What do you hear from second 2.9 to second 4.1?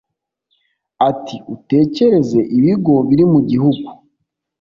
biri mu gihugu